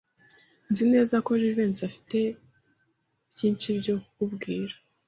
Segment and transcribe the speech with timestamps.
[0.69, 2.19] Nzi neza ko Jivency afite
[3.33, 4.73] byinshi byo kukubwira.